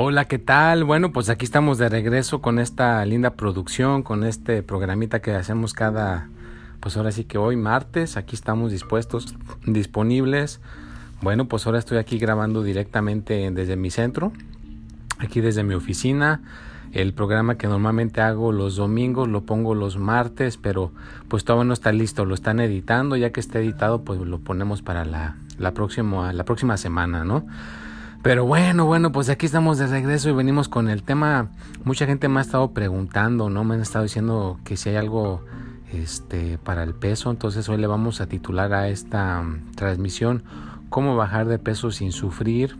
Hola, 0.00 0.26
¿qué 0.26 0.38
tal? 0.38 0.84
Bueno, 0.84 1.12
pues 1.12 1.28
aquí 1.28 1.44
estamos 1.44 1.76
de 1.76 1.88
regreso 1.88 2.40
con 2.40 2.60
esta 2.60 3.04
linda 3.04 3.30
producción, 3.30 4.04
con 4.04 4.22
este 4.22 4.62
programita 4.62 5.20
que 5.20 5.32
hacemos 5.32 5.74
cada, 5.74 6.28
pues 6.78 6.96
ahora 6.96 7.10
sí 7.10 7.24
que 7.24 7.36
hoy 7.36 7.56
martes, 7.56 8.16
aquí 8.16 8.36
estamos 8.36 8.70
dispuestos, 8.70 9.34
disponibles. 9.66 10.60
Bueno, 11.20 11.48
pues 11.48 11.66
ahora 11.66 11.80
estoy 11.80 11.98
aquí 11.98 12.20
grabando 12.20 12.62
directamente 12.62 13.50
desde 13.50 13.74
mi 13.74 13.90
centro, 13.90 14.30
aquí 15.18 15.40
desde 15.40 15.64
mi 15.64 15.74
oficina. 15.74 16.42
El 16.92 17.12
programa 17.12 17.56
que 17.56 17.66
normalmente 17.66 18.20
hago 18.20 18.52
los 18.52 18.76
domingos 18.76 19.26
lo 19.26 19.46
pongo 19.46 19.74
los 19.74 19.96
martes, 19.98 20.58
pero 20.58 20.92
pues 21.26 21.42
todavía 21.42 21.64
no 21.64 21.74
está 21.74 21.90
listo, 21.90 22.24
lo 22.24 22.36
están 22.36 22.60
editando, 22.60 23.16
ya 23.16 23.32
que 23.32 23.40
esté 23.40 23.58
editado 23.58 24.04
pues 24.04 24.20
lo 24.20 24.38
ponemos 24.38 24.80
para 24.80 25.04
la, 25.04 25.38
la, 25.58 25.74
próxima, 25.74 26.32
la 26.32 26.44
próxima 26.44 26.76
semana, 26.76 27.24
¿no? 27.24 27.46
Pero 28.22 28.44
bueno, 28.44 28.84
bueno, 28.84 29.12
pues 29.12 29.28
aquí 29.28 29.46
estamos 29.46 29.78
de 29.78 29.86
regreso 29.86 30.28
y 30.28 30.32
venimos 30.32 30.68
con 30.68 30.88
el 30.88 31.04
tema. 31.04 31.50
Mucha 31.84 32.04
gente 32.04 32.28
me 32.28 32.40
ha 32.40 32.42
estado 32.42 32.72
preguntando, 32.72 33.48
¿no? 33.48 33.62
Me 33.62 33.74
han 33.74 33.80
estado 33.80 34.02
diciendo 34.04 34.58
que 34.64 34.76
si 34.76 34.88
hay 34.88 34.96
algo 34.96 35.44
este 35.92 36.58
para 36.58 36.82
el 36.82 36.94
peso, 36.94 37.30
entonces 37.30 37.68
hoy 37.68 37.78
le 37.78 37.86
vamos 37.86 38.20
a 38.20 38.26
titular 38.26 38.74
a 38.74 38.88
esta 38.88 39.40
mm, 39.40 39.72
transmisión 39.76 40.42
cómo 40.88 41.16
bajar 41.16 41.46
de 41.46 41.58
peso 41.58 41.90
sin 41.90 42.12
sufrir. 42.12 42.76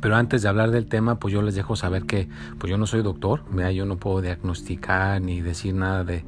Pero 0.00 0.16
antes 0.16 0.42
de 0.42 0.48
hablar 0.48 0.70
del 0.70 0.86
tema, 0.86 1.18
pues 1.18 1.32
yo 1.34 1.42
les 1.42 1.54
dejo 1.54 1.74
saber 1.74 2.04
que 2.04 2.28
pues 2.58 2.70
yo 2.70 2.78
no 2.78 2.86
soy 2.86 3.02
doctor, 3.02 3.42
yo 3.74 3.84
no 3.84 3.96
puedo 3.96 4.20
diagnosticar 4.20 5.20
ni 5.20 5.40
decir 5.40 5.74
nada 5.74 6.04
de, 6.04 6.24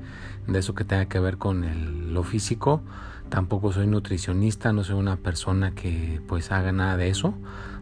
de 0.49 0.59
eso 0.59 0.75
que 0.75 0.85
tenga 0.85 1.07
que 1.07 1.21
ver 1.21 1.37
con 1.37 2.13
lo 2.13 2.23
físico. 2.25 2.83
Tampoco 3.29 3.73
soy 3.73 3.87
nutricionista, 3.87 4.73
no 4.73 4.83
soy 4.83 4.97
una 4.97 5.17
persona 5.17 5.71
que 5.71 6.21
pues 6.27 6.51
haga 6.51 6.73
nada 6.73 6.97
de 6.97 7.11
eso. 7.11 7.35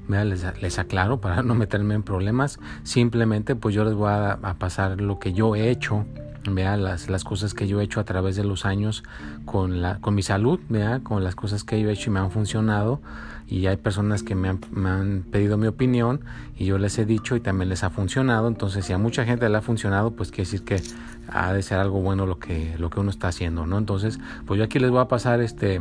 Les, 0.09 0.45
les, 0.63 0.79
aclaro 0.79 1.21
para 1.21 1.43
no 1.45 1.55
meterme 1.55 1.95
en 1.95 2.03
problemas. 2.03 2.59
Simplemente 2.83 3.55
pues 3.57 3.75
yo 3.75 3.85
les 3.85 3.95
voy 3.95 4.11
a, 4.11 4.39
pasar 4.59 5.01
lo 5.01 5.19
que 5.19 5.33
yo 5.33 5.55
he 5.55 5.71
hecho. 5.71 6.07
Vea 6.51 6.77
las, 6.79 7.11
las 7.11 7.25
cosas 7.25 7.53
que 7.53 7.69
yo 7.69 7.81
he 7.81 7.85
hecho 7.85 8.01
a 8.01 8.05
través 8.05 8.37
de 8.37 8.45
los 8.45 8.65
años 8.65 9.03
con, 9.45 9.83
la, 9.83 9.99
con 10.01 10.15
mi 10.15 10.23
salud, 10.23 10.59
vea 10.71 11.01
con 11.01 11.23
las 11.23 11.35
cosas 11.35 11.63
que 11.63 11.79
yo 11.81 11.91
he 11.91 11.93
hecho 11.93 12.09
y 12.09 12.13
me 12.15 12.21
han 12.21 12.31
funcionado 12.31 13.03
y 13.49 13.67
hay 13.67 13.77
personas 13.77 14.23
que 14.23 14.35
me 14.35 14.49
han, 14.49 14.61
me 14.71 14.91
han, 14.91 15.25
pedido 15.31 15.57
mi 15.57 15.67
opinión 15.67 16.21
y 16.57 16.67
yo 16.67 16.79
les 16.79 16.99
he 16.99 17.07
dicho 17.07 17.35
y 17.35 17.41
también 17.41 17.71
les 17.71 17.83
ha 17.83 17.91
funcionado 17.91 18.47
entonces 18.47 18.85
si 18.85 18.93
a 18.93 18.99
mucha 18.99 19.25
gente 19.25 19.49
le 19.49 19.57
ha 19.57 19.63
funcionado 19.63 20.11
pues 20.11 20.31
quiere 20.31 20.51
decir 20.51 20.65
que 20.65 20.83
ha 21.29 21.53
de 21.53 21.63
ser 21.63 21.79
algo 21.79 22.01
bueno 22.01 22.27
lo 22.27 22.39
que 22.39 22.77
lo 22.79 22.91
que 22.91 23.01
uno 23.01 23.11
está 23.11 23.29
haciendo 23.29 23.67
no 23.67 23.79
entonces 23.79 24.19
pues 24.47 24.59
yo 24.59 24.65
aquí 24.65 24.79
les 24.79 24.91
voy 24.91 25.01
a 25.01 25.09
pasar 25.09 25.41
este 25.41 25.81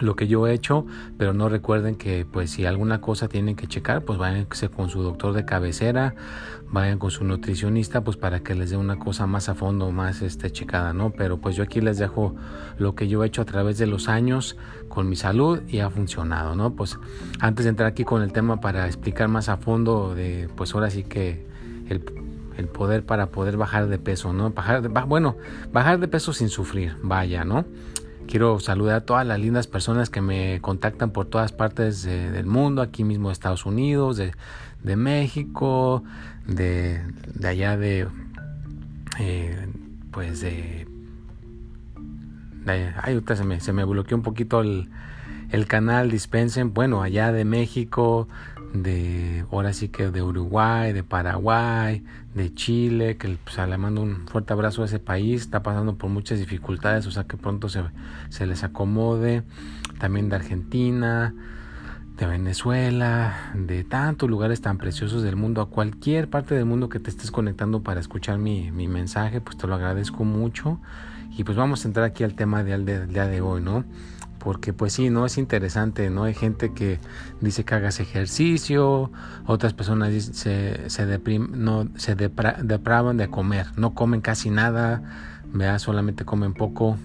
lo 0.00 0.16
que 0.16 0.26
yo 0.26 0.46
he 0.46 0.52
hecho, 0.52 0.86
pero 1.18 1.32
no 1.32 1.48
recuerden 1.48 1.96
que 1.96 2.26
pues 2.30 2.50
si 2.50 2.66
alguna 2.66 3.00
cosa 3.00 3.28
tienen 3.28 3.56
que 3.56 3.66
checar, 3.66 4.04
pues 4.04 4.18
vayan 4.18 4.46
con 4.74 4.88
su 4.88 5.02
doctor 5.02 5.34
de 5.34 5.44
cabecera, 5.44 6.14
vayan 6.70 6.98
con 6.98 7.10
su 7.10 7.24
nutricionista, 7.24 8.02
pues 8.02 8.16
para 8.16 8.40
que 8.40 8.54
les 8.54 8.70
dé 8.70 8.76
una 8.76 8.98
cosa 8.98 9.26
más 9.26 9.48
a 9.48 9.54
fondo, 9.54 9.90
más 9.90 10.22
este 10.22 10.50
checada, 10.50 10.92
¿no? 10.92 11.10
Pero 11.10 11.38
pues 11.38 11.56
yo 11.56 11.62
aquí 11.62 11.80
les 11.80 11.98
dejo 11.98 12.34
lo 12.78 12.94
que 12.94 13.08
yo 13.08 13.22
he 13.22 13.26
hecho 13.26 13.42
a 13.42 13.44
través 13.44 13.78
de 13.78 13.86
los 13.86 14.08
años 14.08 14.56
con 14.88 15.08
mi 15.08 15.16
salud 15.16 15.60
y 15.68 15.80
ha 15.80 15.90
funcionado, 15.90 16.54
¿no? 16.54 16.74
Pues 16.74 16.98
antes 17.40 17.64
de 17.64 17.70
entrar 17.70 17.88
aquí 17.88 18.04
con 18.04 18.22
el 18.22 18.32
tema 18.32 18.60
para 18.60 18.86
explicar 18.86 19.28
más 19.28 19.48
a 19.48 19.56
fondo 19.56 20.14
de 20.14 20.48
pues 20.56 20.74
ahora 20.74 20.90
sí 20.90 21.04
que 21.04 21.46
el, 21.88 22.04
el 22.56 22.68
poder 22.68 23.04
para 23.04 23.26
poder 23.30 23.56
bajar 23.56 23.88
de 23.88 23.98
peso, 23.98 24.32
¿no? 24.32 24.50
Bajar 24.50 24.82
de, 24.82 24.88
bueno, 24.88 25.36
bajar 25.72 25.98
de 25.98 26.08
peso 26.08 26.32
sin 26.32 26.48
sufrir, 26.48 26.96
vaya, 27.02 27.44
¿no? 27.44 27.64
Quiero 28.26 28.60
saludar 28.60 28.96
a 28.96 29.00
todas 29.00 29.26
las 29.26 29.40
lindas 29.40 29.66
personas 29.66 30.08
que 30.10 30.20
me 30.20 30.60
contactan 30.60 31.10
por 31.10 31.26
todas 31.26 31.52
partes 31.52 32.04
del 32.04 32.46
mundo, 32.46 32.82
aquí 32.82 33.02
mismo 33.02 33.28
de 33.28 33.32
Estados 33.32 33.66
Unidos, 33.66 34.16
de, 34.16 34.96
México, 34.96 36.04
de, 36.46 37.02
de, 37.34 37.48
allá 37.48 37.76
de, 37.76 38.06
eh, 39.18 39.68
pues 40.12 40.40
de, 40.40 40.86
ay, 43.02 43.20
se 43.34 43.44
me, 43.44 43.60
se 43.60 43.72
me 43.72 43.84
bloqueó 43.84 44.16
un 44.16 44.22
poquito 44.22 44.60
el, 44.60 44.88
el 45.50 45.66
canal, 45.66 46.10
dispensen, 46.10 46.72
bueno, 46.72 47.02
allá 47.02 47.32
de 47.32 47.44
México, 47.44 48.28
de 48.72 49.44
ahora 49.50 49.72
sí 49.72 49.88
que 49.88 50.10
de 50.10 50.22
Uruguay, 50.22 50.92
de 50.92 51.02
Paraguay, 51.02 52.04
de 52.34 52.54
Chile, 52.54 53.16
que 53.16 53.36
pues, 53.42 53.56
le 53.68 53.76
mando 53.78 54.02
un 54.02 54.26
fuerte 54.28 54.52
abrazo 54.52 54.82
a 54.82 54.86
ese 54.86 54.98
país, 54.98 55.42
está 55.42 55.62
pasando 55.62 55.96
por 55.96 56.10
muchas 56.10 56.38
dificultades, 56.38 57.06
o 57.06 57.10
sea 57.10 57.24
que 57.24 57.36
pronto 57.36 57.68
se, 57.68 57.82
se 58.28 58.46
les 58.46 58.62
acomode, 58.62 59.42
también 59.98 60.28
de 60.28 60.36
Argentina, 60.36 61.34
de 62.16 62.26
Venezuela, 62.26 63.52
de 63.54 63.82
tantos 63.82 64.28
lugares 64.28 64.60
tan 64.60 64.78
preciosos 64.78 65.22
del 65.22 65.36
mundo, 65.36 65.62
a 65.62 65.70
cualquier 65.70 66.28
parte 66.28 66.54
del 66.54 66.66
mundo 66.66 66.88
que 66.88 67.00
te 67.00 67.10
estés 67.10 67.30
conectando 67.30 67.82
para 67.82 67.98
escuchar 67.98 68.38
mi, 68.38 68.70
mi 68.70 68.88
mensaje, 68.88 69.40
pues 69.40 69.56
te 69.56 69.66
lo 69.66 69.74
agradezco 69.74 70.24
mucho. 70.24 70.80
Y 71.36 71.44
pues 71.44 71.56
vamos 71.56 71.84
a 71.84 71.88
entrar 71.88 72.04
aquí 72.04 72.24
al 72.24 72.34
tema 72.34 72.62
del 72.62 72.84
día 72.84 73.26
de 73.26 73.40
hoy, 73.40 73.62
¿no? 73.62 73.84
Porque 74.40 74.72
pues 74.72 74.94
sí, 74.94 75.10
no 75.10 75.26
es 75.26 75.38
interesante, 75.38 76.10
¿no? 76.10 76.24
Hay 76.24 76.34
gente 76.34 76.72
que 76.72 76.98
dice 77.40 77.64
que 77.64 77.74
hagas 77.74 78.00
ejercicio, 78.00 79.12
otras 79.46 79.74
personas 79.74 80.12
se, 80.12 80.90
se, 80.90 81.38
no, 81.38 81.88
se 81.96 82.16
depravan 82.16 83.16
de 83.18 83.28
comer, 83.28 83.66
no 83.76 83.94
comen 83.94 84.22
casi 84.22 84.50
nada, 84.50 85.02
vea, 85.52 85.78
solamente 85.78 86.24
comen 86.24 86.54
poco 86.54 86.96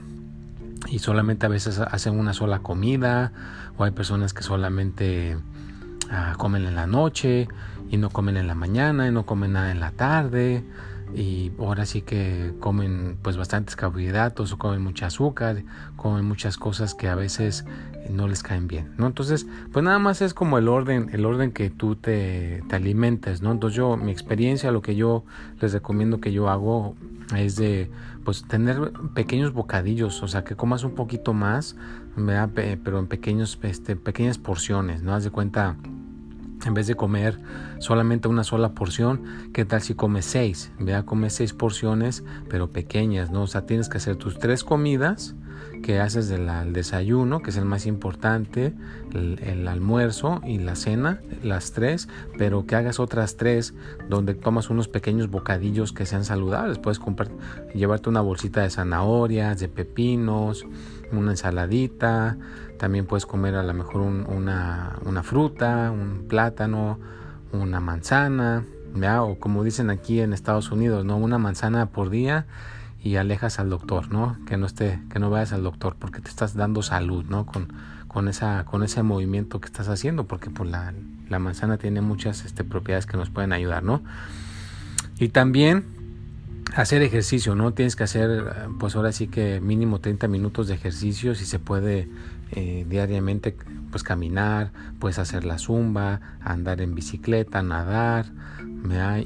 y 0.88 1.00
solamente 1.00 1.46
a 1.46 1.50
veces 1.50 1.80
hacen 1.80 2.18
una 2.18 2.34
sola 2.34 2.60
comida, 2.60 3.34
o 3.78 3.84
hay 3.84 3.92
personas 3.92 4.34
que 4.34 4.42
solamente 4.42 5.38
ah, 6.10 6.36
comen 6.38 6.66
en 6.66 6.76
la 6.76 6.88
noche 6.88 7.50
y 7.92 7.98
no 7.98 8.10
comen 8.10 8.38
en 8.38 8.48
la 8.48 8.56
mañana 8.56 9.08
y 9.08 9.12
no 9.12 9.26
comen 9.26 9.54
nada 9.54 9.72
en 9.72 9.82
la 9.82 9.92
tarde 9.92 10.64
y 11.14 11.52
ahora 11.60 11.86
sí 11.86 12.02
que 12.02 12.54
comen 12.60 13.18
pues 13.22 13.38
bastantes 13.38 13.76
carbohidratos 13.76 14.52
o 14.52 14.58
comen 14.58 14.82
mucha 14.82 15.08
azúcar, 15.08 15.64
comen 15.96 16.26
muchas 16.26 16.58
cosas 16.58 16.96
que 16.96 17.08
a 17.08 17.16
veces 17.16 17.66
no 18.10 18.28
les 18.28 18.44
caen 18.44 18.68
bien, 18.68 18.94
¿no? 18.98 19.08
Entonces, 19.08 19.48
pues 19.72 19.84
nada 19.84 20.00
más 20.00 20.22
es 20.22 20.34
como 20.34 20.58
el 20.58 20.68
orden, 20.68 21.10
el 21.14 21.26
orden 21.26 21.52
que 21.52 21.70
tú 21.70 21.96
te, 21.96 22.64
te 22.68 22.76
alimentes, 22.76 23.42
¿no? 23.42 23.52
Entonces 23.52 23.78
yo, 23.78 23.98
mi 23.98 24.12
experiencia, 24.12 24.72
lo 24.72 24.82
que 24.82 24.96
yo 24.96 25.24
les 25.62 25.74
recomiendo 25.74 26.20
que 26.20 26.32
yo 26.32 26.50
hago 26.50 26.96
es 27.36 27.56
de 27.56 27.90
pues 28.24 28.44
tener 28.48 28.92
pequeños 29.14 29.54
bocadillos, 29.54 30.22
o 30.24 30.28
sea, 30.28 30.44
que 30.44 30.56
comas 30.56 30.84
un 30.84 30.96
poquito 30.96 31.34
más, 31.34 31.76
pero 32.16 33.00
en 33.00 33.08
pequeños, 33.08 33.58
este, 33.62 33.96
pequeñas 33.96 34.38
porciones, 34.38 35.04
¿no? 35.04 35.14
Haz 35.14 35.24
de 35.24 35.32
cuenta, 35.32 35.78
en 36.66 36.74
vez 36.74 36.88
de 36.88 36.96
comer 36.96 37.40
solamente 37.80 38.28
una 38.28 38.44
sola 38.44 38.74
porción, 38.74 39.50
¿qué 39.54 39.66
tal 39.66 39.82
si 39.82 39.94
comes 39.96 40.26
seis? 40.26 40.72
Vea, 40.80 41.04
comes 41.04 41.34
seis 41.34 41.54
porciones, 41.54 42.24
pero 42.50 42.70
pequeñas, 42.70 43.32
¿no? 43.32 43.44
O 43.44 43.48
sea, 43.48 43.66
tienes 43.66 43.90
que 43.90 43.98
hacer 43.98 44.16
tus 44.16 44.40
tres 44.40 44.64
comidas 44.64 45.36
que 45.82 46.00
haces 46.00 46.28
del 46.30 46.74
desayuno, 46.74 47.42
que 47.42 47.52
es 47.52 47.58
el 47.58 47.66
más 47.66 47.86
importante, 47.86 48.74
el, 49.14 49.68
almuerzo 49.68 50.42
y 50.44 50.58
la 50.58 50.76
cena, 50.76 51.22
las 51.44 51.74
tres, 51.74 52.08
pero 52.38 52.66
que 52.66 52.76
hagas 52.76 53.00
otras 53.00 53.38
tres 53.38 53.74
donde 54.10 54.34
tomas 54.34 54.70
unos 54.70 54.88
pequeños 54.88 55.30
bocadillos 55.30 55.94
que 55.94 56.06
sean 56.06 56.26
saludables. 56.26 56.80
Puedes 56.80 57.00
comprar, 57.00 57.30
llevarte 57.74 58.10
una 58.10 58.22
bolsita 58.22 58.62
de 58.62 58.70
zanahorias, 58.70 59.60
de 59.60 59.68
pepinos, 59.68 60.66
una 61.18 61.32
ensaladita, 61.32 62.38
también 62.78 63.06
puedes 63.06 63.26
comer 63.26 63.56
a 63.56 63.64
lo 63.64 63.74
mejor 63.74 64.02
una, 64.02 64.98
una, 65.06 65.24
fruta, 65.24 65.92
un 65.92 66.26
plátano, 66.28 67.00
una 67.52 67.80
manzana, 67.80 68.64
o 69.22 69.36
como 69.40 69.64
dicen 69.64 69.90
aquí 69.90 70.22
en 70.22 70.34
Estados 70.34 70.72
Unidos, 70.72 71.06
¿no? 71.06 71.18
Una 71.18 71.38
manzana 71.38 71.88
por 71.88 72.10
día 72.10 72.46
y 73.04 73.18
alejas 73.18 73.60
al 73.60 73.70
doctor, 73.70 74.12
¿no? 74.12 74.38
Que 74.48 74.58
no 74.58 74.66
esté, 74.66 75.02
que 75.10 75.20
no 75.20 75.30
vayas 75.30 75.54
al 75.54 75.64
doctor 75.64 75.96
porque 76.00 76.22
te 76.22 76.30
estás 76.30 76.56
dando 76.56 76.82
salud, 76.82 77.26
¿no? 77.26 77.46
Con, 77.46 77.74
con, 78.08 78.28
esa, 78.28 78.66
con 78.66 78.84
ese 78.84 79.04
movimiento 79.04 79.60
que 79.60 79.68
estás 79.68 79.90
haciendo, 79.90 80.26
porque 80.26 80.50
pues, 80.50 80.70
la, 80.70 80.94
la 81.30 81.40
manzana 81.40 81.78
tiene 81.78 82.02
muchas 82.02 82.46
este, 82.46 82.64
propiedades 82.64 83.06
que 83.06 83.18
nos 83.18 83.30
pueden 83.30 83.54
ayudar, 83.54 83.84
¿no? 83.84 84.02
Y 85.20 85.30
también 85.30 85.95
hacer 86.76 87.02
ejercicio, 87.02 87.56
¿no? 87.56 87.74
Tienes 87.74 87.96
que 87.96 88.04
hacer, 88.04 88.44
pues 88.80 88.96
ahora 88.96 89.12
sí 89.12 89.28
que 89.28 89.62
mínimo 89.62 90.00
30 90.00 90.28
minutos 90.28 90.68
de 90.68 90.76
ejercicio, 90.76 91.34
si 91.34 91.46
se 91.46 91.58
puede 91.58 92.10
eh, 92.52 92.86
diariamente, 92.88 93.56
pues 93.96 94.04
caminar, 94.04 94.74
puedes 95.00 95.20
hacer 95.20 95.46
la 95.46 95.58
zumba, 95.58 96.20
andar 96.42 96.82
en 96.82 96.96
bicicleta, 96.96 97.62
nadar, 97.62 98.26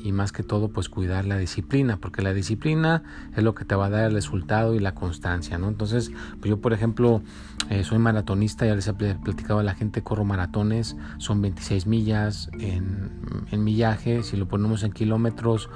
y 0.04 0.12
más 0.12 0.31
que 0.31 0.44
todo, 0.44 0.69
pues 0.69 0.89
cuidar 0.89 1.25
la 1.25 1.39
disciplina, 1.39 1.98
porque 1.98 2.21
la 2.21 2.36
disciplina 2.36 3.01
es 3.36 3.44
lo 3.44 3.56
que 3.56 3.66
te 3.66 3.74
va 3.74 3.88
a 3.88 3.89
dar 3.89 4.06
el 4.06 4.13
resultado 4.13 4.75
y 4.75 4.80
la 4.80 4.94
constancia, 4.94 5.57
¿no? 5.57 5.69
Entonces, 5.69 6.12
pues 6.39 6.51
yo, 6.51 6.62
por 6.62 6.74
ejemplo, 6.74 7.24
eh, 7.71 7.83
soy 7.83 7.98
maratonista, 7.98 8.68
ya 8.68 8.75
les 8.75 8.88
he 8.88 8.94
platicado 8.94 9.57
a 9.57 9.63
la 9.63 9.74
gente, 9.74 10.04
corro 10.04 10.24
maratones, 10.24 10.95
son 11.18 11.42
26 11.42 11.88
millas 11.88 12.51
en, 12.60 13.10
en 13.50 13.63
millaje, 13.63 14.21
si 14.21 14.38
lo 14.38 14.48
ponemos 14.48 14.83
en 14.83 14.92
kilómetros, 14.92 15.68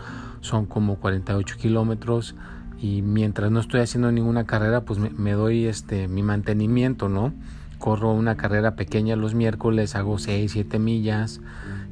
son 0.42 0.68
como 0.68 0.98
48 0.98 1.58
kilómetros 1.58 2.36
y 2.80 3.02
mientras 3.02 3.50
no 3.50 3.60
estoy 3.60 3.80
haciendo 3.80 4.12
ninguna 4.12 4.44
carrera 4.44 4.82
pues 4.82 5.00
me, 5.00 5.32
doy 5.32 5.66
este 5.68 6.10
mi 6.10 6.22
mantenimiento 6.22 7.08
no 7.08 7.34
corro 7.84 8.14
una 8.14 8.38
carrera 8.38 8.78
pequeña 8.78 9.18
los 9.18 9.34
miércoles 9.34 9.96
hago 9.96 10.18
6 10.18 10.54
7 10.54 10.80
millas 10.80 11.42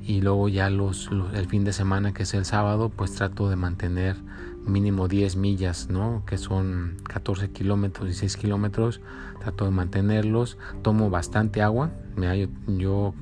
y 0.01 0.21
luego 0.21 0.47
ya 0.47 0.69
los, 0.69 1.09
el 1.33 1.47
fin 1.47 1.65
de 1.65 1.73
semana 1.73 2.13
que 2.13 2.23
es 2.23 2.33
el 2.33 2.45
sábado 2.45 2.87
pues 2.87 3.13
trato 3.13 3.49
de 3.49 3.57
mantener 3.57 4.15
mínimo 4.65 5.09
10 5.09 5.35
millas 5.35 5.89
no 5.89 6.23
que 6.25 6.37
son 6.37 6.95
14 7.09 7.51
kilómetros 7.51 8.09
y 8.09 8.13
6 8.13 8.37
kilómetros 8.37 9.01
trato 9.41 9.65
de 9.65 9.71
mantenerlos 9.71 10.57
tomo 10.81 11.09
bastante 11.09 11.61
agua 11.61 11.91
yo, 12.15 12.47
yo 12.67 13.13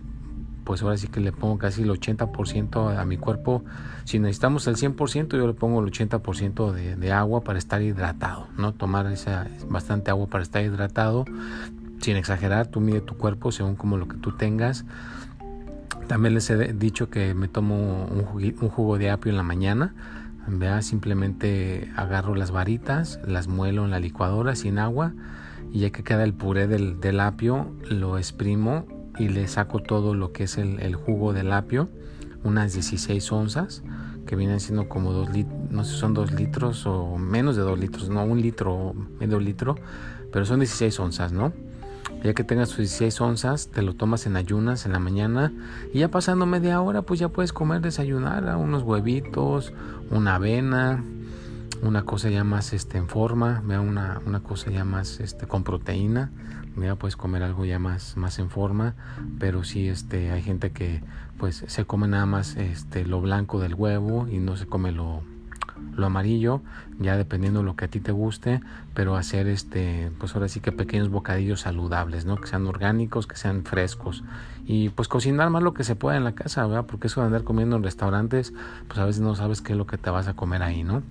pues 0.63 0.83
ahora 0.83 0.97
sí 0.97 1.07
que 1.07 1.19
le 1.19 1.31
pongo 1.31 1.57
casi 1.57 1.81
el 1.81 1.89
80% 1.89 2.95
a 2.95 3.03
mi 3.03 3.17
cuerpo. 3.17 3.63
Si 4.03 4.19
necesitamos 4.19 4.67
el 4.67 4.75
100%, 4.75 5.35
yo 5.35 5.47
le 5.47 5.55
pongo 5.55 5.79
el 5.83 5.91
80% 5.91 6.71
de, 6.73 6.95
de, 6.95 7.11
agua 7.11 7.41
para 7.41 7.57
estar 7.57 7.81
hidratado, 7.81 8.45
¿no? 8.55 8.75
Tomar 8.75 9.07
esa, 9.07 9.47
bastante 9.67 10.11
agua 10.11 10.27
para 10.27 10.43
estar 10.43 10.63
hidratado. 10.63 11.25
Sin 12.01 12.15
exagerar, 12.15 12.67
tú 12.67 12.79
mide 12.79 13.01
tu 13.01 13.17
cuerpo 13.17 13.51
según 13.51 13.75
como 13.75 13.97
lo 13.97 14.07
que 14.07 14.17
tú 14.17 14.31
tengas. 14.31 14.85
También 16.07 16.33
les 16.33 16.49
he 16.49 16.73
dicho 16.73 17.09
que 17.09 17.33
me 17.33 17.47
tomo 17.47 18.05
un, 18.05 18.23
jugo 18.69 18.97
de 18.97 19.09
apio 19.11 19.29
en 19.29 19.37
la 19.37 19.43
mañana. 19.43 19.93
¿vea? 20.47 20.81
Simplemente 20.81 21.91
agarro 21.95 22.35
las 22.35 22.51
varitas, 22.51 23.19
las 23.25 23.47
muelo 23.47 23.85
en 23.85 23.91
la 23.91 23.99
licuadora 23.99 24.55
sin 24.55 24.79
agua 24.79 25.13
y 25.71 25.79
ya 25.79 25.91
que 25.91 26.03
queda 26.03 26.23
el 26.23 26.33
puré 26.33 26.67
del, 26.67 27.19
apio, 27.19 27.71
lo 27.89 28.17
exprimo 28.17 28.87
y 29.17 29.29
le 29.29 29.47
saco 29.47 29.79
todo 29.79 30.15
lo 30.15 30.31
que 30.31 30.43
es 30.43 30.57
el, 30.57 30.95
jugo 30.95 31.33
del 31.33 31.51
apio, 31.51 31.89
unas 32.43 32.73
16 32.73 33.31
onzas, 33.31 33.83
que 34.25 34.35
vienen 34.35 34.59
siendo 34.59 34.89
como 34.89 35.11
2 35.11 35.29
litros, 35.29 35.71
no 35.71 35.83
sé 35.83 35.95
son 35.95 36.13
2 36.13 36.31
litros 36.33 36.85
o 36.85 37.17
menos 37.17 37.55
de 37.55 37.63
2 37.63 37.79
litros, 37.79 38.09
no, 38.09 38.23
un 38.23 38.41
litro 38.41 38.93
medio 39.19 39.39
litro, 39.39 39.75
pero 40.31 40.45
son 40.45 40.59
16 40.59 40.99
onzas, 40.99 41.31
¿no? 41.31 41.53
Ya 42.23 42.33
que 42.33 42.43
tengas 42.43 42.69
tus 42.69 42.77
16 42.77 43.21
onzas, 43.21 43.69
te 43.69 43.81
lo 43.81 43.95
tomas 43.95 44.25
en 44.25 44.35
ayunas 44.35 44.85
en 44.85 44.91
la 44.91 44.99
mañana 44.99 45.53
y 45.93 45.99
ya 45.99 46.09
pasando 46.09 46.45
media 46.45 46.81
hora, 46.81 47.01
pues 47.01 47.19
ya 47.19 47.29
puedes 47.29 47.53
comer, 47.53 47.81
desayunar, 47.81 48.57
unos 48.57 48.83
huevitos, 48.83 49.73
una 50.11 50.35
avena, 50.35 51.01
una 51.81 52.03
cosa 52.03 52.29
ya 52.29 52.43
más 52.43 52.73
este, 52.73 52.97
en 52.97 53.07
forma, 53.07 53.61
vea 53.65 53.79
una, 53.79 54.21
una 54.25 54.41
cosa 54.41 54.69
ya 54.69 54.83
más 54.83 55.21
este, 55.21 55.47
con 55.47 55.63
proteína, 55.63 56.31
ya 56.77 56.95
puedes 56.95 57.15
comer 57.15 57.43
algo 57.43 57.65
ya 57.65 57.79
más, 57.79 58.17
más 58.17 58.39
en 58.39 58.49
forma, 58.49 58.95
pero 59.39 59.63
sí 59.63 59.87
este, 59.87 60.31
hay 60.31 60.41
gente 60.41 60.71
que 60.71 61.01
pues 61.37 61.63
se 61.67 61.85
come 61.85 62.07
nada 62.07 62.25
más 62.25 62.57
este, 62.57 63.05
lo 63.05 63.21
blanco 63.21 63.59
del 63.59 63.75
huevo 63.75 64.27
y 64.29 64.39
no 64.39 64.57
se 64.57 64.65
come 64.65 64.91
lo, 64.91 65.23
lo 65.95 66.05
amarillo, 66.05 66.61
ya 66.99 67.17
dependiendo 67.17 67.59
de 67.59 67.65
lo 67.65 67.75
que 67.75 67.85
a 67.85 67.87
ti 67.87 67.99
te 67.99 68.11
guste, 68.11 68.61
pero 68.93 69.15
hacer 69.15 69.47
este, 69.47 70.11
pues 70.19 70.35
ahora 70.35 70.47
sí 70.47 70.59
que 70.59 70.71
pequeños 70.71 71.09
bocadillos 71.09 71.61
saludables, 71.61 72.25
¿no? 72.25 72.37
Que 72.37 72.47
sean 72.47 72.65
orgánicos, 72.67 73.27
que 73.27 73.35
sean 73.35 73.63
frescos. 73.63 74.23
Y 74.65 74.89
pues 74.89 75.07
cocinar 75.07 75.49
más 75.49 75.63
lo 75.63 75.73
que 75.73 75.83
se 75.83 75.95
pueda 75.95 76.17
en 76.17 76.23
la 76.23 76.33
casa, 76.33 76.65
¿verdad? 76.65 76.85
Porque 76.85 77.07
eso 77.07 77.21
de 77.21 77.27
andar 77.27 77.43
comiendo 77.43 77.75
en 77.75 77.83
restaurantes, 77.83 78.53
pues 78.87 78.99
a 78.99 79.05
veces 79.05 79.21
no 79.21 79.35
sabes 79.35 79.61
qué 79.61 79.73
es 79.73 79.77
lo 79.77 79.87
que 79.87 79.97
te 79.97 80.09
vas 80.09 80.27
a 80.27 80.35
comer 80.35 80.63
ahí, 80.63 80.83
¿no? 80.83 81.01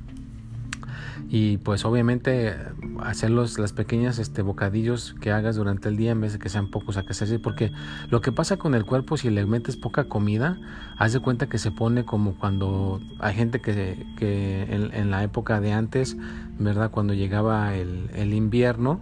Y 1.30 1.58
pues 1.58 1.84
obviamente 1.84 2.56
hacer 3.02 3.30
los, 3.30 3.58
las 3.58 3.74
pequeñas 3.74 4.18
este, 4.18 4.40
bocadillos 4.40 5.14
que 5.20 5.30
hagas 5.30 5.56
durante 5.56 5.90
el 5.90 5.96
día 5.96 6.12
en 6.12 6.22
vez 6.22 6.32
de 6.32 6.38
que 6.38 6.48
sean 6.48 6.70
pocos 6.70 6.96
a 6.96 7.04
que 7.04 7.12
se 7.12 7.38
porque 7.38 7.70
lo 8.08 8.22
que 8.22 8.32
pasa 8.32 8.56
con 8.56 8.74
el 8.74 8.86
cuerpo 8.86 9.18
si 9.18 9.28
le 9.28 9.44
metes 9.44 9.76
poca 9.76 10.04
comida 10.04 10.58
haz 10.96 11.12
de 11.12 11.20
cuenta 11.20 11.46
que 11.46 11.58
se 11.58 11.70
pone 11.70 12.06
como 12.06 12.34
cuando 12.38 13.02
hay 13.18 13.34
gente 13.34 13.60
que, 13.60 14.06
que 14.16 14.62
en, 14.70 15.10
la 15.10 15.22
época 15.22 15.60
de 15.60 15.72
antes 15.72 16.16
verdad 16.58 16.90
cuando 16.90 17.12
llegaba 17.12 17.74
el, 17.74 18.32
invierno 18.32 19.00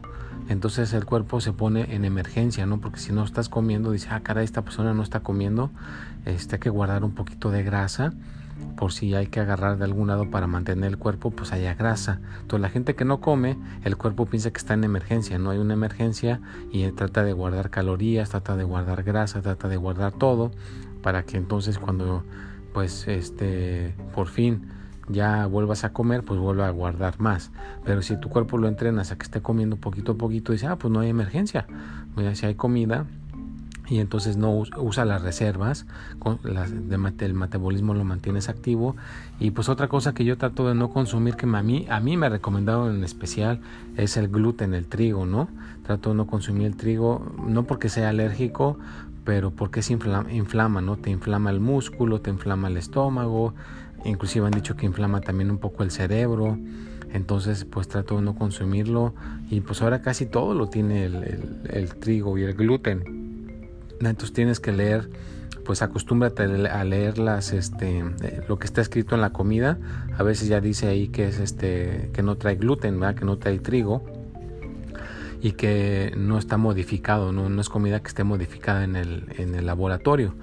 entonces 0.49 0.93
el 0.94 1.05
cuerpo 1.05 1.40
se 1.40 1.52
pone 1.52 1.94
en 1.94 2.05
emergencia, 2.05 2.67
¿no? 2.67 2.81
Porque 2.81 3.00
si 3.00 3.12
no 3.12 3.25
estás 3.25 3.49
comiendo, 3.49 3.90
dice, 3.90 4.08
ah, 4.12 4.20
cara, 4.20 4.44
esta 4.44 4.62
persona 4.62 4.94
no 4.94 5.02
está 5.02 5.19
comiendo, 5.20 5.73
este, 6.25 6.55
hay 6.55 6.61
que 6.61 6.70
guardar 6.70 7.02
un 7.02 7.17
poquito 7.17 7.50
de 7.50 7.64
grasa 7.64 8.12
por 8.76 8.92
si 8.92 9.14
hay 9.14 9.26
que 9.26 9.40
agarrar 9.40 9.78
de 9.78 9.84
algún 9.84 10.08
lado 10.08 10.30
para 10.30 10.46
mantener 10.46 10.90
el 10.90 10.98
cuerpo, 10.98 11.30
pues 11.30 11.52
haya 11.52 11.74
grasa. 11.74 12.20
Entonces 12.40 12.60
la 12.60 12.68
gente 12.68 12.94
que 12.94 13.04
no 13.04 13.20
come, 13.20 13.56
el 13.84 13.96
cuerpo 13.96 14.26
piensa 14.26 14.50
que 14.50 14.58
está 14.58 14.74
en 14.74 14.84
emergencia, 14.84 15.38
no 15.38 15.50
hay 15.50 15.58
una 15.58 15.74
emergencia 15.74 16.40
y 16.70 16.86
trata 16.92 17.24
de 17.24 17.32
guardar 17.32 17.70
calorías, 17.70 18.30
trata 18.30 18.56
de 18.56 18.64
guardar 18.64 19.02
grasa, 19.02 19.40
trata 19.42 19.68
de 19.68 19.76
guardar 19.76 20.12
todo 20.12 20.50
para 21.02 21.22
que 21.24 21.36
entonces 21.36 21.78
cuando 21.78 22.24
pues 22.72 23.08
este 23.08 23.94
por 24.14 24.28
fin 24.28 24.68
ya 25.08 25.46
vuelvas 25.46 25.84
a 25.84 25.92
comer, 25.92 26.24
pues 26.24 26.40
vuelva 26.40 26.66
a 26.66 26.70
guardar 26.70 27.20
más. 27.20 27.52
Pero 27.84 28.02
si 28.02 28.18
tu 28.18 28.28
cuerpo 28.28 28.58
lo 28.58 28.68
entrenas 28.68 29.12
a 29.12 29.16
que 29.16 29.24
esté 29.24 29.40
comiendo 29.40 29.76
poquito 29.76 30.12
a 30.12 30.14
poquito, 30.16 30.52
dice, 30.52 30.66
ah, 30.66 30.76
pues 30.76 30.92
no 30.92 31.00
hay 31.00 31.08
emergencia. 31.08 31.66
si 32.34 32.46
hay 32.46 32.54
comida, 32.54 33.06
y 33.88 34.00
entonces 34.00 34.36
no 34.36 34.52
usa 34.52 35.04
las 35.04 35.22
reservas, 35.22 35.86
con 36.18 36.38
las 36.42 36.72
el 36.72 37.34
metabolismo 37.34 37.94
lo 37.94 38.04
mantienes 38.04 38.48
activo 38.48 38.96
y 39.38 39.52
pues 39.52 39.68
otra 39.68 39.88
cosa 39.88 40.14
que 40.14 40.24
yo 40.24 40.36
trato 40.36 40.68
de 40.68 40.74
no 40.74 40.90
consumir 40.90 41.36
que 41.36 41.46
a 41.46 41.62
mí, 41.62 41.86
a 41.88 42.00
mí 42.00 42.16
me 42.16 42.26
ha 42.26 42.28
recomendado 42.28 42.90
en 42.90 43.04
especial 43.04 43.60
es 43.96 44.16
el 44.16 44.28
gluten, 44.28 44.74
el 44.74 44.86
trigo, 44.86 45.26
¿no? 45.26 45.48
Trato 45.84 46.10
de 46.10 46.16
no 46.16 46.26
consumir 46.26 46.66
el 46.66 46.76
trigo, 46.76 47.32
no 47.46 47.64
porque 47.64 47.88
sea 47.88 48.08
alérgico, 48.08 48.78
pero 49.24 49.50
porque 49.50 49.82
se 49.82 49.92
inflama, 49.92 50.32
inflama, 50.32 50.80
¿no? 50.80 50.96
Te 50.96 51.10
inflama 51.10 51.50
el 51.50 51.60
músculo, 51.60 52.20
te 52.20 52.30
inflama 52.30 52.68
el 52.68 52.76
estómago, 52.76 53.54
inclusive 54.04 54.46
han 54.46 54.52
dicho 54.52 54.76
que 54.76 54.87
inflama 54.87 55.20
también 55.20 55.50
un 55.50 55.58
poco 55.58 55.82
el 55.82 55.90
cerebro 55.90 56.58
entonces 57.12 57.64
pues 57.64 57.88
trato 57.88 58.16
de 58.16 58.22
no 58.22 58.34
consumirlo 58.34 59.14
y 59.50 59.61
pues 59.61 59.80
ahora 59.80 60.02
casi 60.02 60.26
todo 60.26 60.54
lo 60.54 60.68
tiene 60.68 61.06
el, 61.06 61.62
el 61.70 61.94
trigo 61.94 62.37
y 62.37 62.42
el 62.42 62.54
gluten 62.54 63.15
entonces 64.00 64.32
tienes 64.32 64.60
que 64.60 64.72
leer, 64.72 65.08
pues 65.64 65.82
acostúmbrate 65.82 66.44
a 66.68 66.84
leer 66.84 67.18
las, 67.18 67.52
este, 67.52 67.98
eh, 67.98 68.42
lo 68.48 68.58
que 68.58 68.66
está 68.66 68.80
escrito 68.80 69.14
en 69.14 69.20
la 69.20 69.30
comida. 69.30 69.78
A 70.16 70.22
veces 70.22 70.48
ya 70.48 70.60
dice 70.60 70.88
ahí 70.88 71.08
que 71.08 71.28
es 71.28 71.38
este, 71.38 72.10
que 72.12 72.22
no 72.22 72.36
trae 72.36 72.56
gluten, 72.56 73.00
¿verdad? 73.00 73.16
que 73.16 73.24
no 73.24 73.38
trae 73.38 73.58
trigo 73.58 74.04
y 75.40 75.52
que 75.52 76.12
no 76.16 76.38
está 76.38 76.56
modificado, 76.56 77.32
no, 77.32 77.48
no 77.48 77.60
es 77.60 77.68
comida 77.68 78.00
que 78.00 78.08
esté 78.08 78.24
modificada 78.24 78.84
en 78.84 78.96
el, 78.96 79.26
en 79.38 79.54
el 79.54 79.66
laboratorio, 79.66 80.34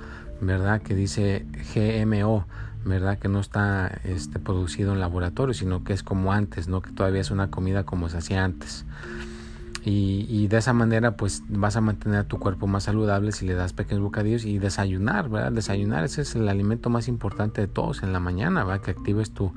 ¿verdad? 0.42 0.82
Que 0.82 0.96
dice 0.96 1.46
GMO, 1.74 2.46
¿verdad? 2.86 3.18
Que 3.18 3.28
no 3.28 3.40
está 3.40 4.00
este, 4.04 4.40
producido 4.40 4.94
en 4.94 5.00
laboratorio, 5.00 5.54
sino 5.54 5.84
que 5.84 5.94
es 5.94 6.04
como 6.04 6.32
antes, 6.32 6.68
¿no? 6.68 6.82
Que 6.82 6.92
todavía 6.92 7.22
es 7.22 7.32
una 7.32 7.50
comida 7.50 7.84
como 7.84 8.10
se 8.10 8.18
hacía 8.18 8.44
antes. 8.44 8.86
Y, 9.86 10.48
de 10.48 10.58
esa 10.58 10.72
manera 10.72 11.18
pues 11.18 11.44
vas 11.50 11.76
a 11.76 11.82
mantener 11.82 12.26
tu 12.26 12.40
cuerpo 12.40 12.68
más 12.68 12.84
saludable 12.84 13.32
si 13.32 13.46
le 13.46 13.54
das 13.54 13.74
pequeños 13.74 14.04
bocadillos 14.04 14.46
y 14.46 14.58
desayunar, 14.58 15.30
¿verdad? 15.30 15.52
Desayunar 15.52 16.06
ese 16.06 16.22
es 16.22 16.36
el 16.36 16.48
alimento 16.48 16.90
más 16.90 17.08
importante 17.08 17.62
de 17.62 17.68
todos 17.68 18.04
en 18.04 18.14
la 18.14 18.20
mañana, 18.20 18.64
¿verdad? 18.64 18.82
Que 18.82 18.92
actives 18.92 19.32
tu, 19.32 19.52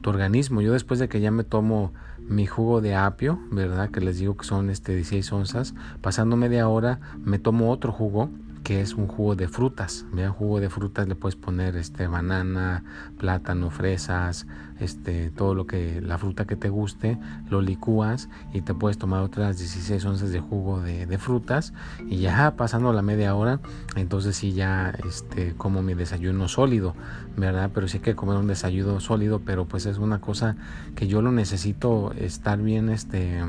tu 0.00 0.10
organismo. 0.10 0.60
Yo 0.60 0.72
después 0.72 1.00
de 1.00 1.08
que 1.08 1.20
ya 1.20 1.30
me 1.30 1.44
tomo 1.44 1.92
mi 2.18 2.46
jugo 2.46 2.80
de 2.80 2.94
apio, 2.94 3.40
¿verdad? 3.50 3.90
Que 3.90 4.00
les 4.00 4.18
digo 4.18 4.36
que 4.36 4.44
son 4.44 4.70
este 4.70 4.94
16 4.94 5.32
onzas, 5.32 5.74
pasando 6.00 6.36
media 6.36 6.68
hora 6.68 7.00
me 7.18 7.38
tomo 7.38 7.70
otro 7.70 7.90
jugo 7.90 8.30
que 8.64 8.80
es 8.80 8.94
un 8.94 9.06
jugo 9.06 9.36
de 9.36 9.46
frutas. 9.46 10.06
Vean, 10.10 10.32
jugo 10.32 10.58
de 10.58 10.70
frutas 10.70 11.06
le 11.06 11.14
puedes 11.14 11.36
poner 11.36 11.76
este 11.76 12.06
banana, 12.06 12.82
plátano, 13.18 13.70
fresas, 13.70 14.46
este 14.80 15.30
todo 15.30 15.54
lo 15.54 15.66
que 15.66 16.00
la 16.00 16.18
fruta 16.18 16.46
que 16.46 16.56
te 16.56 16.70
guste, 16.70 17.18
lo 17.50 17.60
licúas 17.60 18.30
y 18.52 18.62
te 18.62 18.74
puedes 18.74 18.98
tomar 18.98 19.22
otras 19.22 19.58
16 19.58 20.04
onzas 20.06 20.32
de 20.32 20.40
jugo 20.40 20.80
de, 20.80 21.04
frutas 21.18 21.72
y 22.08 22.16
ya 22.16 22.56
pasando 22.56 22.92
la 22.92 23.02
media 23.02 23.34
hora, 23.36 23.60
entonces 23.94 24.34
sí 24.34 24.52
ya 24.52 24.92
este 25.06 25.54
como 25.54 25.82
mi 25.82 25.94
desayuno 25.94 26.48
sólido, 26.48 26.94
¿verdad? 27.36 27.70
Pero 27.72 27.86
sí 27.86 27.98
hay 27.98 28.02
que 28.02 28.16
comer 28.16 28.36
un 28.36 28.48
desayuno 28.48 28.98
sólido, 28.98 29.42
pero 29.44 29.66
pues 29.66 29.86
es 29.86 29.98
una 29.98 30.20
cosa 30.20 30.56
que 30.96 31.06
yo 31.06 31.22
lo 31.22 31.30
necesito 31.30 32.12
estar 32.14 32.60
bien 32.60 32.88
este 32.88 33.42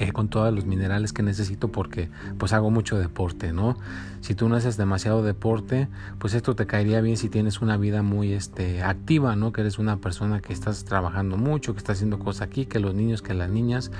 eh, 0.00 0.12
con 0.12 0.28
todos 0.28 0.52
los 0.52 0.64
minerales 0.64 1.12
que 1.12 1.22
necesito 1.22 1.68
porque 1.68 2.08
pues 2.38 2.54
hago 2.54 2.70
mucho 2.70 2.98
deporte, 2.98 3.52
¿no? 3.52 3.76
Si 4.20 4.34
tú 4.34 4.48
no 4.48 4.56
haces 4.56 4.76
demasiado 4.76 5.22
deporte, 5.22 5.88
pues 6.18 6.34
esto 6.34 6.54
te 6.54 6.66
caería 6.66 7.00
bien 7.00 7.16
si 7.16 7.30
tienes 7.30 7.62
una 7.62 7.78
vida 7.78 8.02
muy 8.02 8.32
este, 8.34 8.82
activa, 8.82 9.34
¿no? 9.34 9.52
Que 9.52 9.62
eres 9.62 9.78
una 9.78 9.96
persona 9.96 10.40
que 10.40 10.52
estás 10.52 10.84
trabajando 10.84 11.38
mucho, 11.38 11.72
que 11.72 11.78
estás 11.78 11.96
haciendo 11.96 12.18
cosas 12.18 12.42
aquí, 12.42 12.66
que 12.66 12.80
los 12.80 12.94
niños, 12.94 13.22
que 13.22 13.32
las 13.32 13.48
niñas, 13.48 13.90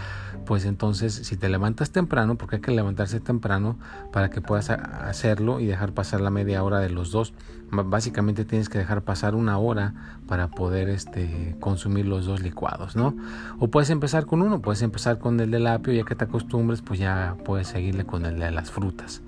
pues 0.44 0.66
entonces 0.66 1.14
si 1.14 1.36
te 1.36 1.48
levantas 1.48 1.90
temprano, 1.90 2.36
porque 2.36 2.56
hay 2.56 2.62
que 2.62 2.70
levantarse 2.70 3.18
temprano 3.20 3.78
para 4.12 4.28
que 4.28 4.42
puedas 4.42 4.68
hacerlo 4.68 5.58
y 5.58 5.66
dejar 5.66 5.92
pasar 5.92 6.20
la 6.20 6.30
media 6.30 6.62
hora 6.62 6.80
de 6.80 6.90
los 6.90 7.10
dos. 7.12 7.32
Básicamente 7.72 8.44
tienes 8.44 8.68
que 8.68 8.78
dejar 8.78 9.02
pasar 9.02 9.34
una 9.34 9.56
hora 9.56 10.18
para 10.26 10.48
poder 10.48 10.88
este, 10.88 11.56
consumir 11.60 12.04
los 12.04 12.26
dos 12.26 12.42
licuados, 12.42 12.94
¿no? 12.94 13.16
O 13.58 13.68
puedes 13.68 13.90
empezar 13.90 14.26
con 14.26 14.42
uno, 14.42 14.60
puedes 14.60 14.82
empezar 14.82 15.18
con 15.18 15.40
el 15.40 15.50
del 15.50 15.66
apio, 15.66 15.94
ya 15.94 16.04
que 16.04 16.16
te 16.16 16.24
acostumbres, 16.24 16.82
pues 16.82 16.98
ya 16.98 17.36
puedes 17.44 17.68
seguirle 17.68 18.04
con 18.04 18.26
el 18.26 18.38
de 18.38 18.50
las 18.50 18.70
frutas 18.70 19.22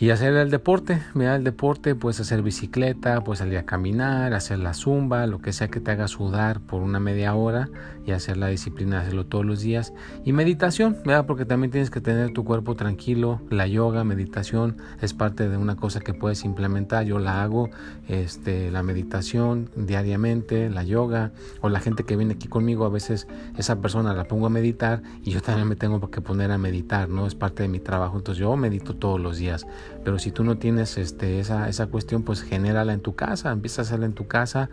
y 0.00 0.10
hacer 0.10 0.34
el 0.34 0.50
deporte, 0.50 1.02
mira 1.14 1.34
el 1.34 1.42
deporte, 1.42 1.96
puedes 1.96 2.20
hacer 2.20 2.42
bicicleta, 2.42 3.20
puedes 3.24 3.40
salir 3.40 3.58
a 3.58 3.64
caminar, 3.64 4.32
hacer 4.32 4.60
la 4.60 4.72
zumba, 4.72 5.26
lo 5.26 5.40
que 5.40 5.52
sea 5.52 5.68
que 5.68 5.80
te 5.80 5.90
haga 5.90 6.06
sudar 6.06 6.60
por 6.60 6.82
una 6.82 7.00
media 7.00 7.34
hora 7.34 7.68
y 8.06 8.12
hacer 8.12 8.36
la 8.36 8.46
disciplina 8.46 9.00
hacerlo 9.00 9.26
todos 9.26 9.44
los 9.44 9.60
días 9.60 9.92
y 10.24 10.32
meditación, 10.32 10.96
¿verdad? 11.04 11.26
porque 11.26 11.44
también 11.44 11.72
tienes 11.72 11.90
que 11.90 12.00
tener 12.00 12.32
tu 12.32 12.44
cuerpo 12.44 12.76
tranquilo, 12.76 13.40
la 13.50 13.66
yoga, 13.66 14.04
meditación 14.04 14.76
es 15.00 15.14
parte 15.14 15.48
de 15.48 15.56
una 15.56 15.74
cosa 15.74 15.98
que 15.98 16.14
puedes 16.14 16.44
implementar, 16.44 17.04
yo 17.04 17.18
la 17.18 17.42
hago, 17.42 17.68
este, 18.06 18.70
la 18.70 18.84
meditación 18.84 19.68
diariamente, 19.74 20.70
la 20.70 20.84
yoga 20.84 21.32
o 21.60 21.68
la 21.68 21.80
gente 21.80 22.04
que 22.04 22.16
viene 22.16 22.34
aquí 22.34 22.46
conmigo, 22.46 22.84
a 22.84 22.88
veces 22.88 23.26
esa 23.56 23.80
persona 23.80 24.14
la 24.14 24.24
pongo 24.24 24.46
a 24.46 24.50
meditar 24.50 25.02
y 25.24 25.32
yo 25.32 25.42
también 25.42 25.66
me 25.66 25.74
tengo 25.74 26.08
que 26.08 26.20
poner 26.20 26.52
a 26.52 26.58
meditar, 26.58 27.08
¿no? 27.08 27.26
Es 27.26 27.34
parte 27.34 27.64
de 27.64 27.68
mi 27.68 27.80
trabajo, 27.80 28.16
entonces 28.16 28.40
yo 28.40 28.56
medito 28.56 28.94
todos 28.94 29.20
los 29.20 29.38
días 29.38 29.66
pero 30.04 30.18
si 30.18 30.30
tú 30.30 30.44
no 30.44 30.58
tienes 30.58 30.96
este, 30.98 31.40
esa, 31.40 31.68
esa 31.68 31.86
cuestión, 31.86 32.22
pues 32.22 32.42
genérala 32.42 32.92
en 32.92 33.00
tu 33.00 33.14
casa, 33.14 33.50
empieza 33.50 33.82
a 33.82 33.84
hacerla 33.84 34.06
en 34.06 34.14
tu 34.14 34.26
casa. 34.26 34.70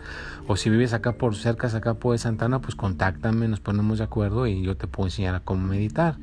O 0.48 0.55
si 0.55 0.69
vives 0.69 0.93
acá 0.93 1.13
por 1.13 1.36
cerca, 1.36 1.67
acá 1.67 1.95
por 1.95 2.17
Santana, 2.17 2.62
pues 2.62 2.75
contáctame, 2.75 3.48
nos 3.48 3.60
ponemos 3.60 3.98
de 3.98 4.03
acuerdo 4.03 4.48
y 4.48 4.62
yo 4.62 4.77
te 4.77 4.88
puedo 4.88 5.07
enseñar 5.07 5.36
a 5.36 5.39
cómo 5.41 5.67
meditar. 5.67 6.17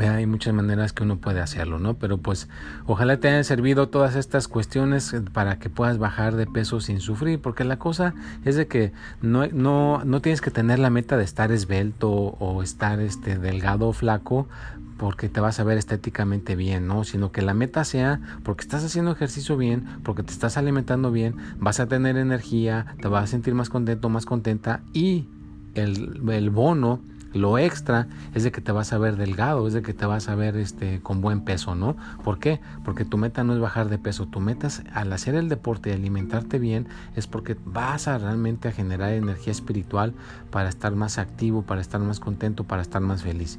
Hay 0.00 0.26
muchas 0.26 0.54
maneras 0.54 0.92
que 0.92 1.02
uno 1.02 1.18
puede 1.18 1.40
hacerlo, 1.40 1.78
¿no? 1.78 1.94
Pero 1.94 2.18
pues 2.18 2.48
ojalá 2.86 3.18
te 3.18 3.28
hayan 3.28 3.44
servido 3.44 3.88
todas 3.88 4.16
estas 4.16 4.48
cuestiones 4.48 5.14
para 5.32 5.58
que 5.58 5.70
puedas 5.70 5.98
bajar 5.98 6.36
de 6.36 6.46
peso 6.46 6.80
sin 6.80 7.00
sufrir, 7.00 7.40
porque 7.40 7.64
la 7.64 7.78
cosa 7.78 8.14
es 8.44 8.56
de 8.56 8.66
que 8.66 8.92
no, 9.22 9.46
no, 9.48 10.02
no 10.04 10.20
tienes 10.20 10.40
que 10.40 10.50
tener 10.50 10.78
la 10.78 10.90
meta 10.90 11.16
de 11.16 11.24
estar 11.24 11.52
esbelto 11.52 12.10
o 12.10 12.62
estar 12.62 13.00
este, 13.00 13.38
delgado 13.38 13.88
o 13.88 13.92
flaco 13.92 14.48
porque 14.96 15.28
te 15.28 15.40
vas 15.40 15.58
a 15.60 15.64
ver 15.64 15.76
estéticamente 15.76 16.56
bien, 16.56 16.86
¿no? 16.86 17.04
Sino 17.04 17.32
que 17.32 17.42
la 17.42 17.54
meta 17.54 17.84
sea 17.84 18.20
porque 18.42 18.62
estás 18.62 18.84
haciendo 18.84 19.12
ejercicio 19.12 19.56
bien, 19.56 19.86
porque 20.02 20.22
te 20.22 20.32
estás 20.32 20.56
alimentando 20.56 21.10
bien, 21.10 21.34
vas 21.58 21.80
a 21.80 21.86
tener 21.86 22.16
energía, 22.16 22.94
te 23.00 23.08
vas 23.08 23.24
a 23.24 23.26
sentir 23.26 23.54
más 23.54 23.70
contento, 23.70 24.08
más 24.08 24.26
contenta 24.26 24.80
y 24.92 25.26
el, 25.74 26.22
el 26.30 26.50
bono 26.50 27.00
lo 27.34 27.58
extra 27.58 28.06
es 28.34 28.44
de 28.44 28.52
que 28.52 28.60
te 28.60 28.72
vas 28.72 28.92
a 28.92 28.98
ver 28.98 29.16
delgado, 29.16 29.66
es 29.66 29.74
de 29.74 29.82
que 29.82 29.92
te 29.92 30.06
vas 30.06 30.28
a 30.28 30.34
ver 30.34 30.56
este, 30.56 31.00
con 31.00 31.20
buen 31.20 31.40
peso, 31.42 31.74
¿no? 31.74 31.96
¿Por 32.22 32.38
qué? 32.38 32.60
Porque 32.84 33.04
tu 33.04 33.18
meta 33.18 33.44
no 33.44 33.52
es 33.54 33.60
bajar 33.60 33.88
de 33.88 33.98
peso, 33.98 34.26
tu 34.26 34.40
meta 34.40 34.68
es, 34.68 34.82
al 34.92 35.12
hacer 35.12 35.34
el 35.34 35.48
deporte 35.48 35.90
y 35.90 35.92
alimentarte 35.92 36.58
bien 36.58 36.86
es 37.16 37.26
porque 37.26 37.56
vas 37.64 38.08
a 38.08 38.18
realmente 38.18 38.68
a 38.68 38.72
generar 38.72 39.12
energía 39.12 39.52
espiritual 39.52 40.14
para 40.50 40.68
estar 40.68 40.94
más 40.94 41.18
activo, 41.18 41.62
para 41.62 41.80
estar 41.80 42.00
más 42.00 42.20
contento, 42.20 42.64
para 42.64 42.82
estar 42.82 43.02
más 43.02 43.22
feliz 43.22 43.58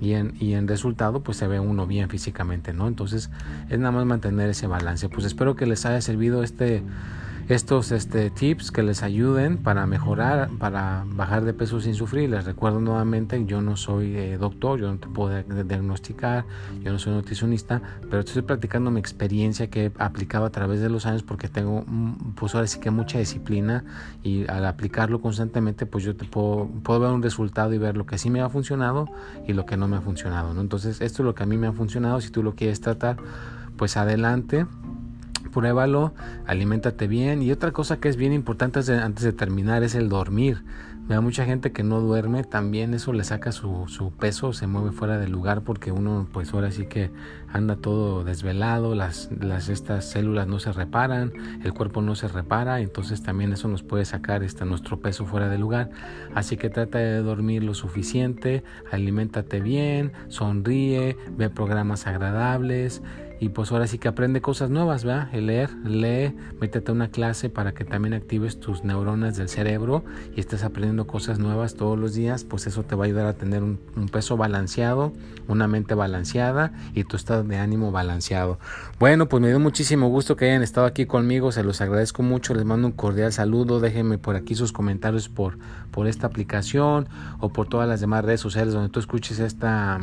y 0.00 0.12
en, 0.14 0.34
y 0.38 0.54
en 0.54 0.68
resultado 0.68 1.22
pues 1.22 1.38
se 1.38 1.46
ve 1.46 1.60
uno 1.60 1.86
bien 1.86 2.08
físicamente, 2.08 2.72
¿no? 2.72 2.88
Entonces 2.88 3.30
es 3.68 3.78
nada 3.78 3.92
más 3.92 4.04
mantener 4.06 4.50
ese 4.50 4.66
balance. 4.66 5.08
Pues 5.08 5.24
espero 5.24 5.56
que 5.56 5.66
les 5.66 5.86
haya 5.86 6.00
servido 6.00 6.42
este 6.42 6.82
estos 7.48 7.92
este, 7.92 8.30
tips 8.30 8.70
que 8.70 8.82
les 8.82 9.02
ayuden 9.02 9.58
para 9.58 9.86
mejorar, 9.86 10.48
para 10.58 11.04
bajar 11.06 11.44
de 11.44 11.52
peso 11.52 11.80
sin 11.80 11.94
sufrir. 11.94 12.30
Les 12.30 12.44
recuerdo 12.44 12.80
nuevamente, 12.80 13.44
yo 13.44 13.60
no 13.60 13.76
soy 13.76 14.16
eh, 14.16 14.38
doctor, 14.38 14.80
yo 14.80 14.90
no 14.90 14.98
te 14.98 15.08
puedo 15.08 15.42
diagnosticar, 15.64 16.46
yo 16.82 16.92
no 16.92 16.98
soy 16.98 17.12
nutricionista, 17.12 17.82
pero 18.08 18.20
estoy 18.20 18.42
practicando 18.42 18.90
mi 18.90 19.00
experiencia 19.00 19.68
que 19.68 19.86
he 19.86 19.92
aplicado 19.98 20.46
a 20.46 20.50
través 20.50 20.80
de 20.80 20.88
los 20.88 21.06
años 21.06 21.22
porque 21.22 21.48
tengo, 21.48 21.84
mm, 21.86 22.34
pues 22.34 22.54
ahora 22.54 22.66
sí 22.66 22.80
que 22.80 22.90
mucha 22.90 23.18
disciplina 23.18 23.84
y 24.22 24.48
al 24.48 24.64
aplicarlo 24.64 25.20
constantemente, 25.20 25.86
pues 25.86 26.04
yo 26.04 26.16
te 26.16 26.24
puedo, 26.24 26.68
puedo 26.82 27.00
ver 27.00 27.10
un 27.10 27.22
resultado 27.22 27.74
y 27.74 27.78
ver 27.78 27.96
lo 27.96 28.06
que 28.06 28.16
sí 28.18 28.30
me 28.30 28.40
ha 28.40 28.48
funcionado 28.48 29.08
y 29.46 29.52
lo 29.52 29.66
que 29.66 29.76
no 29.76 29.86
me 29.88 29.96
ha 29.96 30.00
funcionado. 30.00 30.54
¿no? 30.54 30.60
Entonces, 30.60 31.00
esto 31.00 31.22
es 31.22 31.26
lo 31.26 31.34
que 31.34 31.42
a 31.42 31.46
mí 31.46 31.56
me 31.56 31.66
ha 31.66 31.72
funcionado. 31.72 32.20
Si 32.20 32.30
tú 32.30 32.42
lo 32.42 32.54
quieres 32.54 32.80
tratar, 32.80 33.16
pues 33.76 33.96
adelante 33.96 34.66
pruébalo, 35.54 36.12
aliméntate 36.46 37.06
bien. 37.06 37.40
Y 37.42 37.52
otra 37.52 37.70
cosa 37.70 37.98
que 37.98 38.08
es 38.08 38.16
bien 38.16 38.32
importante 38.32 38.80
antes 38.92 39.24
de 39.24 39.32
terminar 39.32 39.82
es 39.84 39.94
el 39.94 40.08
dormir. 40.08 40.64
Veo 41.06 41.20
mucha 41.20 41.44
gente 41.44 41.70
que 41.70 41.82
no 41.82 42.00
duerme, 42.00 42.44
también 42.44 42.94
eso 42.94 43.12
le 43.12 43.24
saca 43.24 43.52
su, 43.52 43.84
su, 43.88 44.10
peso, 44.10 44.54
se 44.54 44.66
mueve 44.66 44.90
fuera 44.90 45.18
del 45.18 45.32
lugar 45.32 45.60
porque 45.60 45.92
uno 45.92 46.26
pues 46.32 46.54
ahora 46.54 46.70
sí 46.70 46.86
que 46.86 47.10
anda 47.52 47.76
todo 47.76 48.24
desvelado, 48.24 48.94
las, 48.94 49.28
las 49.38 49.68
estas 49.68 50.08
células 50.10 50.46
no 50.46 50.60
se 50.60 50.72
reparan, 50.72 51.30
el 51.62 51.74
cuerpo 51.74 52.00
no 52.00 52.14
se 52.14 52.26
repara, 52.26 52.80
entonces 52.80 53.22
también 53.22 53.52
eso 53.52 53.68
nos 53.68 53.82
puede 53.82 54.06
sacar 54.06 54.42
este, 54.42 54.64
nuestro 54.64 54.98
peso 54.98 55.26
fuera 55.26 55.50
del 55.50 55.60
lugar. 55.60 55.90
Así 56.34 56.56
que 56.56 56.70
trata 56.70 56.96
de 56.96 57.18
dormir 57.18 57.64
lo 57.64 57.74
suficiente, 57.74 58.64
aliméntate 58.90 59.60
bien, 59.60 60.12
sonríe, 60.28 61.18
ve 61.36 61.50
programas 61.50 62.06
agradables, 62.06 63.02
y 63.40 63.48
pues 63.50 63.72
ahora 63.72 63.86
sí 63.86 63.98
que 63.98 64.08
aprende 64.08 64.40
cosas 64.40 64.70
nuevas, 64.70 65.04
¿verdad? 65.04 65.32
Leer, 65.32 65.70
lee, 65.84 66.34
métete 66.60 66.90
a 66.90 66.94
una 66.94 67.08
clase 67.08 67.50
para 67.50 67.72
que 67.72 67.84
también 67.84 68.14
actives 68.14 68.60
tus 68.60 68.84
neuronas 68.84 69.36
del 69.36 69.48
cerebro 69.48 70.04
y 70.36 70.40
estés 70.40 70.64
aprendiendo 70.64 71.06
cosas 71.06 71.38
nuevas 71.38 71.74
todos 71.74 71.98
los 71.98 72.14
días, 72.14 72.44
pues 72.44 72.66
eso 72.66 72.84
te 72.84 72.94
va 72.94 73.04
a 73.04 73.06
ayudar 73.06 73.26
a 73.26 73.34
tener 73.34 73.62
un, 73.62 73.78
peso 74.12 74.36
balanceado, 74.36 75.12
una 75.48 75.66
mente 75.66 75.94
balanceada 75.94 76.72
y 76.94 77.04
tu 77.04 77.16
estado 77.16 77.42
de 77.42 77.56
ánimo 77.56 77.90
balanceado. 77.90 78.58
Bueno, 79.00 79.28
pues 79.28 79.42
me 79.42 79.48
dio 79.48 79.58
muchísimo 79.58 80.08
gusto 80.08 80.36
que 80.36 80.46
hayan 80.46 80.62
estado 80.62 80.86
aquí 80.86 81.06
conmigo, 81.06 81.50
se 81.52 81.64
los 81.64 81.80
agradezco 81.80 82.22
mucho, 82.22 82.54
les 82.54 82.64
mando 82.64 82.86
un 82.86 82.92
cordial 82.92 83.32
saludo, 83.32 83.80
déjenme 83.80 84.18
por 84.18 84.36
aquí 84.36 84.54
sus 84.54 84.72
comentarios 84.72 85.28
por, 85.28 85.58
por 85.90 86.06
esta 86.06 86.28
aplicación 86.28 87.08
o 87.40 87.48
por 87.48 87.68
todas 87.68 87.88
las 87.88 88.00
demás 88.00 88.24
redes 88.24 88.40
sociales 88.40 88.74
donde 88.74 88.90
tú 88.90 89.00
escuches 89.00 89.40
esta 89.40 90.00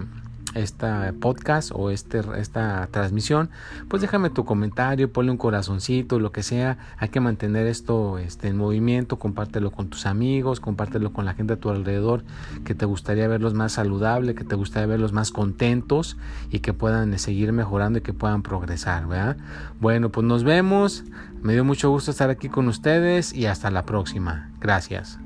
esta 0.53 1.13
podcast 1.19 1.71
o 1.73 1.89
este, 1.89 2.21
esta 2.37 2.87
transmisión, 2.91 3.49
pues 3.87 4.01
déjame 4.01 4.29
tu 4.29 4.45
comentario, 4.45 5.11
ponle 5.11 5.31
un 5.31 5.37
corazoncito, 5.37 6.19
lo 6.19 6.31
que 6.31 6.43
sea. 6.43 6.77
Hay 6.97 7.09
que 7.09 7.19
mantener 7.19 7.67
esto 7.67 8.17
este, 8.17 8.47
en 8.47 8.57
movimiento, 8.57 9.19
compártelo 9.19 9.71
con 9.71 9.89
tus 9.89 10.05
amigos, 10.05 10.59
compártelo 10.59 11.13
con 11.13 11.25
la 11.25 11.33
gente 11.33 11.53
a 11.53 11.57
tu 11.57 11.69
alrededor, 11.69 12.23
que 12.65 12.75
te 12.75 12.85
gustaría 12.85 13.27
verlos 13.27 13.53
más 13.53 13.73
saludables, 13.73 14.35
que 14.35 14.43
te 14.43 14.55
gustaría 14.55 14.87
verlos 14.87 15.13
más 15.13 15.31
contentos 15.31 16.17
y 16.49 16.59
que 16.59 16.73
puedan 16.73 17.17
seguir 17.19 17.51
mejorando 17.53 17.99
y 17.99 18.01
que 18.01 18.13
puedan 18.13 18.43
progresar, 18.43 19.07
¿verdad? 19.07 19.37
Bueno, 19.79 20.09
pues 20.09 20.25
nos 20.25 20.43
vemos. 20.43 21.03
Me 21.41 21.53
dio 21.53 21.65
mucho 21.65 21.89
gusto 21.89 22.11
estar 22.11 22.29
aquí 22.29 22.49
con 22.49 22.67
ustedes 22.67 23.33
y 23.33 23.47
hasta 23.47 23.71
la 23.71 23.85
próxima. 23.85 24.51
Gracias. 24.59 25.19